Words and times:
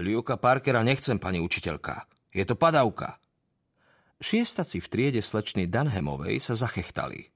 Liuka 0.00 0.40
Parkera 0.40 0.80
nechcem, 0.80 1.20
pani 1.20 1.36
učiteľka. 1.36 2.08
Je 2.32 2.48
to 2.48 2.56
padavka. 2.56 3.20
Šiestaci 4.24 4.80
v 4.80 4.88
triede 4.88 5.20
slečny 5.20 5.68
Danhemovej 5.68 6.40
sa 6.40 6.56
zachechtali. 6.56 7.28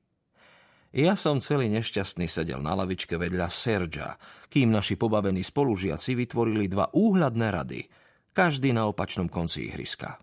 Ja 0.96 1.12
som 1.20 1.44
celý 1.44 1.68
nešťastný 1.68 2.24
sedel 2.24 2.64
na 2.64 2.72
lavičke 2.72 3.20
vedľa 3.20 3.52
Sergia, 3.52 4.16
kým 4.48 4.72
naši 4.72 4.96
pobavení 4.96 5.44
spolužiaci 5.44 6.16
vytvorili 6.16 6.72
dva 6.72 6.88
úhľadné 6.96 7.46
rady, 7.52 7.80
každý 8.32 8.72
na 8.72 8.88
opačnom 8.88 9.28
konci 9.28 9.68
ihriska. 9.68 10.16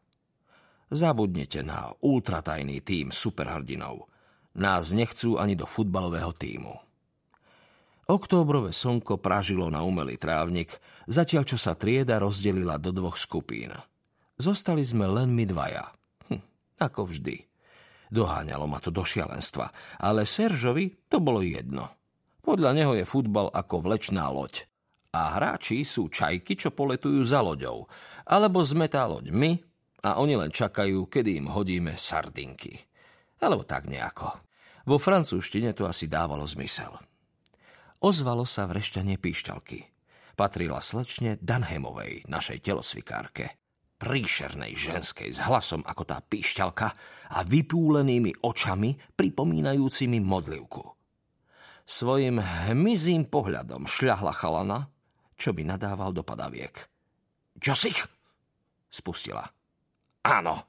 Zabudnite 0.90 1.62
na 1.62 1.94
ultratajný 2.02 2.82
tým 2.82 3.14
superhrdinov. 3.14 4.10
Nás 4.58 4.90
nechcú 4.90 5.38
ani 5.38 5.54
do 5.54 5.70
futbalového 5.70 6.34
týmu. 6.34 6.83
Októbrové 8.04 8.76
slnko 8.76 9.20
pražilo 9.20 9.72
na 9.72 9.82
umelý 9.84 10.20
trávnik, 10.20 10.76
zatiaľ 11.08 11.44
čo 11.48 11.56
sa 11.56 11.76
trieda 11.76 12.20
rozdelila 12.20 12.76
do 12.76 12.92
dvoch 12.92 13.16
skupín. 13.16 13.72
Zostali 14.36 14.84
sme 14.84 15.08
len 15.08 15.32
my 15.32 15.46
dvaja– 15.48 15.88
ako 16.84 17.08
vždy. 17.08 17.48
Doháňalo 18.13 18.68
ma 18.70 18.77
to 18.77 18.94
do 18.94 19.02
šialenstva, 19.02 19.72
ale 20.04 20.27
Seržovi 20.27 21.10
to 21.10 21.24
bolo 21.24 21.41
jedno. 21.41 21.90
Podľa 22.44 22.72
neho 22.76 22.94
je 22.94 23.08
futbal 23.08 23.50
ako 23.50 23.88
vlečná 23.88 24.27
loď. 24.30 24.68
A 25.13 25.38
hráči 25.38 25.85
sú 25.85 26.10
čajky, 26.12 26.58
čo 26.58 26.74
poletujú 26.74 27.24
za 27.24 27.40
loďou. 27.40 27.88
Alebo 28.27 28.62
zmetá 28.66 29.08
loď 29.08 29.32
my 29.32 29.52
a 30.04 30.20
oni 30.20 30.35
len 30.35 30.52
čakajú, 30.52 31.08
kedy 31.08 31.40
im 31.40 31.48
hodíme 31.49 31.96
sardinky. 31.96 32.76
Alebo 33.40 33.63
tak 33.63 33.88
nejako. 33.88 34.30
Vo 34.84 34.99
francúzštine 34.99 35.72
to 35.72 35.88
asi 35.88 36.12
dávalo 36.12 36.44
zmysel. 36.44 36.91
Ozvalo 38.03 38.43
sa 38.43 38.67
vrešťanie 38.67 39.16
píšťalky. 39.16 39.88
Patrila 40.35 40.84
slečne 40.84 41.39
Danhemovej, 41.39 42.27
našej 42.27 42.59
telocvikárke 42.59 43.63
príšernej 44.03 44.76
ženskej 44.76 45.31
s 45.31 45.39
hlasom 45.48 45.79
ako 45.87 46.04
tá 46.04 46.20
píšťalka 46.20 46.87
a 47.32 47.40
vypúlenými 47.48 48.43
očami 48.43 48.99
pripomínajúcimi 49.15 50.20
modlivku. 50.20 50.84
Svojim 51.87 52.43
hmyzím 52.43 53.32
pohľadom 53.32 53.87
šľahla 53.87 54.35
chalana, 54.35 54.91
čo 55.40 55.55
by 55.55 55.63
nadával 55.63 56.12
do 56.12 56.27
padaviek. 56.27 56.76
Josich? 57.55 58.04
Spustila. 58.91 59.48
Áno. 60.27 60.67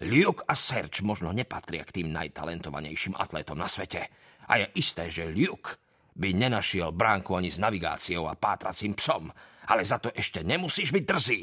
Luke 0.00 0.44
a 0.48 0.56
Serge 0.56 1.04
možno 1.04 1.32
nepatria 1.36 1.84
k 1.84 2.00
tým 2.00 2.08
najtalentovanejším 2.12 3.16
atletom 3.20 3.60
na 3.60 3.68
svete. 3.68 4.08
A 4.48 4.60
je 4.60 4.66
isté, 4.80 5.12
že 5.12 5.28
Luke 5.28 5.76
by 6.16 6.32
nenašiel 6.32 6.96
bránku 6.96 7.36
ani 7.36 7.52
s 7.52 7.60
navigáciou 7.60 8.24
a 8.26 8.34
pátracím 8.34 8.96
psom, 8.96 9.28
ale 9.68 9.84
za 9.84 10.00
to 10.00 10.08
ešte 10.16 10.40
nemusíš 10.40 10.90
byť 10.90 11.04
drzý. 11.04 11.40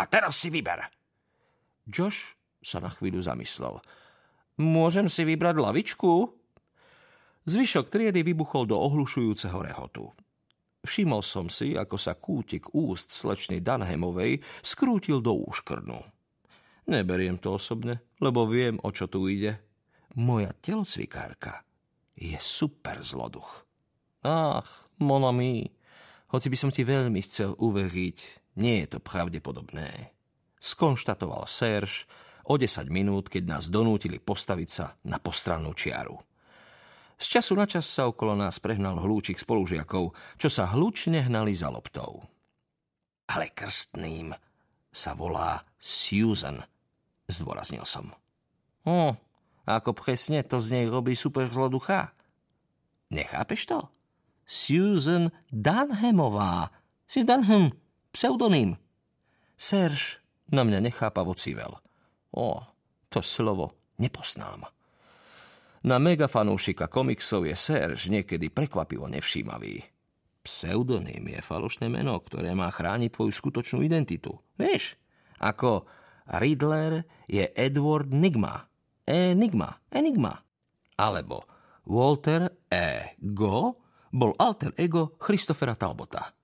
A 0.00 0.02
teraz 0.10 0.36
si 0.42 0.50
vyber. 0.50 0.90
Josh 1.86 2.34
sa 2.60 2.82
na 2.82 2.90
chvíľu 2.90 3.22
zamyslel. 3.22 3.78
Môžem 4.60 5.08
si 5.08 5.24
vybrať 5.24 5.56
lavičku? 5.56 6.36
Zvyšok 7.48 7.88
triedy 7.88 8.20
vybuchol 8.20 8.68
do 8.68 8.76
ohlušujúceho 8.76 9.58
rehotu. 9.64 10.12
Všimol 10.80 11.20
som 11.20 11.52
si, 11.52 11.76
ako 11.76 11.96
sa 12.00 12.16
kútik 12.16 12.72
úst 12.72 13.12
slečny 13.12 13.60
Danhemovej 13.60 14.40
skrútil 14.64 15.20
do 15.20 15.36
úškrnu. 15.36 16.00
Neberiem 16.88 17.36
to 17.36 17.56
osobne, 17.56 18.00
lebo 18.18 18.48
viem, 18.48 18.80
o 18.80 18.88
čo 18.88 19.04
tu 19.08 19.28
ide. 19.28 19.60
Moja 20.16 20.50
telocvikárka 20.56 21.62
je 22.16 22.36
super 22.40 23.04
zloduch. 23.04 23.69
Ach, 24.20 24.68
monami, 25.00 25.72
hoci 26.28 26.52
by 26.52 26.56
som 26.60 26.68
ti 26.68 26.84
veľmi 26.84 27.24
chcel 27.24 27.56
uveriť, 27.56 28.18
nie 28.60 28.84
je 28.84 28.96
to 28.96 28.98
pravdepodobné. 29.00 30.12
Skonštatoval 30.60 31.48
Serge 31.48 32.04
o 32.44 32.60
10 32.60 32.92
minút, 32.92 33.32
keď 33.32 33.42
nás 33.48 33.64
donútili 33.72 34.20
postaviť 34.20 34.68
sa 34.68 34.92
na 35.08 35.16
postrannú 35.16 35.72
čiaru. 35.72 36.20
Z 37.20 37.40
času 37.40 37.52
na 37.56 37.64
čas 37.64 37.88
sa 37.88 38.08
okolo 38.08 38.36
nás 38.36 38.60
prehnal 38.60 39.00
hlúčik 39.00 39.40
spolužiakov, 39.40 40.12
čo 40.36 40.48
sa 40.48 40.68
hlučne 40.72 41.24
hnali 41.24 41.52
za 41.56 41.72
loptou. 41.72 42.24
Ale 43.28 43.52
krstným 43.56 44.36
sa 44.92 45.16
volá 45.16 45.64
Susan, 45.80 46.60
zdôraznil 47.28 47.84
som. 47.88 48.12
O, 48.84 49.16
ako 49.68 49.90
presne 49.92 50.44
to 50.44 50.60
z 50.60 50.76
nej 50.76 50.86
robí 50.88 51.12
super 51.12 51.48
zloducha? 51.48 52.12
Nechápeš 53.12 53.68
to? 53.68 53.99
Susan 54.50 55.30
Dunhamová. 55.54 56.74
Si 57.06 57.22
Dunham, 57.22 57.70
Pseudonym. 58.10 58.74
Serž 59.54 60.18
na 60.50 60.66
mňa 60.66 60.82
nechápavo 60.82 61.38
civel. 61.38 61.78
O, 62.34 62.58
to 63.06 63.22
slovo 63.22 63.94
nepoznám. 64.02 64.66
Na 65.86 66.02
megafanúšika 66.02 66.90
komiksov 66.90 67.46
je 67.46 67.54
Serž 67.54 68.10
niekedy 68.10 68.50
prekvapivo 68.50 69.06
nevšímavý. 69.06 69.86
Pseudonym 70.42 71.30
je 71.30 71.40
falošné 71.46 71.86
meno, 71.86 72.18
ktoré 72.18 72.50
má 72.50 72.74
chrániť 72.74 73.14
tvoju 73.14 73.30
skutočnú 73.30 73.86
identitu. 73.86 74.34
Vieš, 74.58 74.98
ako 75.38 75.86
Riddler 76.26 77.06
je 77.30 77.46
Edward 77.54 78.10
Nigma. 78.10 78.66
Enigma, 79.06 79.78
Enigma. 79.94 80.42
Alebo 80.98 81.46
Walter 81.86 82.50
E. 82.66 83.14
Go 83.22 83.79
bol 84.10 84.34
alter 84.36 84.74
ego 84.74 85.14
Christophera 85.22 85.78
Talbota. 85.78 86.34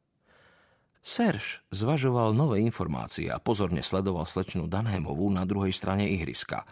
Serge 1.06 1.62
zvažoval 1.70 2.34
nové 2.34 2.58
informácie 2.62 3.30
a 3.30 3.38
pozorne 3.38 3.78
sledoval 3.78 4.26
slečnú 4.26 4.66
Danhemovú 4.66 5.30
na 5.30 5.46
druhej 5.46 5.70
strane 5.70 6.10
ihriska. 6.10 6.66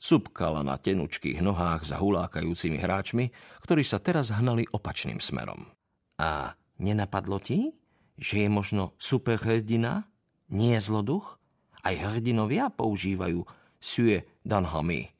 Cupkala 0.00 0.64
na 0.64 0.80
tenučkých 0.80 1.44
nohách 1.44 1.84
za 1.84 2.00
hulákajúcimi 2.00 2.80
hráčmi, 2.80 3.28
ktorí 3.60 3.84
sa 3.84 4.00
teraz 4.00 4.32
hnali 4.32 4.64
opačným 4.72 5.20
smerom. 5.20 5.68
A 6.16 6.56
nenapadlo 6.80 7.42
ti, 7.44 7.76
že 8.16 8.46
je 8.46 8.48
možno 8.48 8.96
superhrdina, 8.96 10.08
nie 10.48 10.80
zloduch? 10.80 11.36
Aj 11.84 11.92
hrdinovia 11.92 12.72
používajú 12.72 13.44
sue 13.76 14.24
danhamy. 14.48 15.12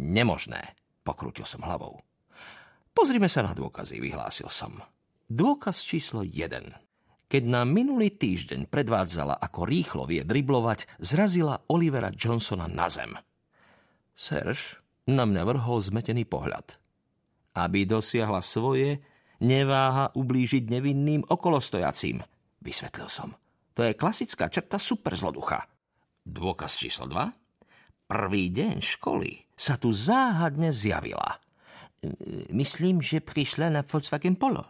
Nemožné, 0.00 0.74
pokrútil 1.04 1.44
som 1.44 1.60
hlavou. 1.60 2.00
Pozrime 2.90 3.30
sa 3.30 3.46
na 3.46 3.54
dôkazy, 3.54 4.02
vyhlásil 4.02 4.50
som. 4.50 4.82
Dôkaz 5.30 5.86
číslo 5.86 6.26
1. 6.26 6.74
Keď 7.30 7.42
nám 7.46 7.70
minulý 7.70 8.10
týždeň 8.10 8.66
predvádzala, 8.66 9.38
ako 9.38 9.62
rýchlo 9.62 10.02
vie 10.10 10.26
driblovať, 10.26 10.98
zrazila 10.98 11.62
Olivera 11.70 12.10
Johnsona 12.10 12.66
na 12.66 12.90
zem. 12.90 13.14
Serge 14.10 14.82
na 15.06 15.22
mňa 15.22 15.42
vrhol 15.46 15.78
zmetený 15.78 16.26
pohľad. 16.26 16.82
Aby 17.54 17.86
dosiahla 17.86 18.42
svoje, 18.42 18.98
neváha 19.38 20.10
ublížiť 20.18 20.66
nevinným 20.66 21.22
okolostojacím, 21.30 22.18
vysvetlil 22.58 23.06
som. 23.06 23.30
To 23.78 23.86
je 23.86 23.94
klasická 23.94 24.50
črta 24.50 24.82
superzloducha. 24.82 25.62
Dôkaz 26.26 26.82
číslo 26.82 27.06
2. 27.06 28.10
Prvý 28.10 28.50
deň 28.50 28.82
školy 28.82 29.46
sa 29.54 29.78
tu 29.78 29.94
záhadne 29.94 30.74
zjavila. 30.74 31.38
Myslím, 32.48 33.04
že 33.04 33.20
prišla 33.20 33.68
na 33.68 33.84
Volkswagen 33.84 34.40
Polo 34.40 34.64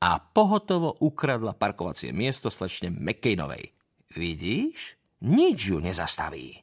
a 0.00 0.16
pohotovo 0.20 0.96
ukradla 1.00 1.56
parkovacie 1.56 2.12
miesto 2.12 2.52
slečne 2.52 2.92
McCainovej. 2.92 3.72
Vidíš? 4.12 4.96
Nič 5.24 5.58
ju 5.72 5.80
nezastaví. 5.80 6.60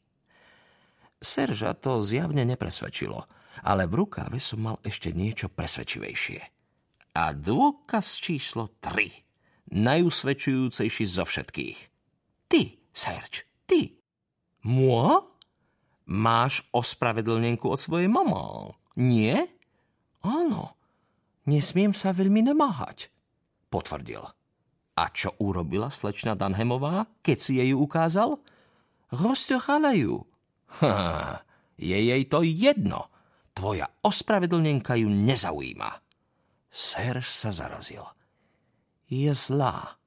Serža 1.18 1.74
to 1.78 2.02
zjavne 2.06 2.46
nepresvedčilo, 2.46 3.26
ale 3.66 3.90
v 3.90 4.06
rukáve 4.06 4.38
som 4.38 4.70
mal 4.70 4.78
ešte 4.86 5.14
niečo 5.14 5.50
presvedčivejšie. 5.50 6.42
A 7.18 7.34
dôkaz 7.34 8.22
číslo 8.22 8.70
3. 8.82 9.74
Najusvedčujúcejší 9.74 11.06
zo 11.10 11.26
všetkých. 11.26 11.80
Ty, 12.46 12.62
Serge, 12.94 13.50
ty. 13.66 13.98
Moi? 14.66 15.18
Máš 16.08 16.64
ospravedlnenku 16.72 17.68
od 17.68 17.82
svojej 17.82 18.08
mama, 18.08 18.72
nie? 18.96 19.57
Áno. 20.28 20.76
Nesmiem 21.48 21.96
sa 21.96 22.12
veľmi 22.12 22.44
namáhať 22.44 23.08
potvrdil. 23.70 24.24
A 24.98 25.04
čo 25.14 25.38
urobila 25.38 25.94
slečna 25.94 26.34
Danhemová, 26.34 27.06
keď 27.22 27.38
si 27.38 27.62
jej 27.62 27.72
ukázal? 27.78 28.42
Roztrhala 29.14 29.94
ju. 29.94 30.26
Ha, 30.82 31.46
je 31.78 31.96
jej 31.96 32.24
to 32.26 32.42
jedno. 32.42 33.14
Tvoja 33.54 33.86
ospravedlnenka 34.02 34.98
ju 34.98 35.08
nezaujíma. 35.08 36.02
Serž 36.74 37.30
sa 37.30 37.54
zarazil. 37.54 38.04
Je 39.08 39.32
zlá. 39.38 40.02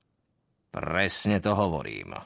Presne 0.74 1.38
to 1.38 1.54
hovorím. 1.54 2.18